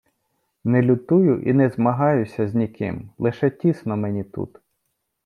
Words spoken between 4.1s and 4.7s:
тут.